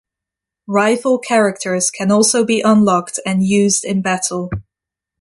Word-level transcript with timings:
Rival 0.65 1.19
Characters 1.19 1.91
can 1.91 2.11
also 2.11 2.43
be 2.43 2.61
unlocked 2.61 3.19
and 3.23 3.45
used 3.45 3.85
in 3.85 4.01
battle. 4.01 4.49